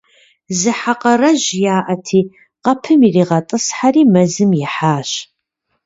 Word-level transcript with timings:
Зы 0.59 0.71
хьэ 0.79 0.93
къарэжь 1.01 1.49
яӏэти, 1.77 2.21
къэпым 2.63 2.99
иригъэтӏысхьэри, 3.07 4.03
мэзым 4.13 4.51
ихьащ. 4.63 5.09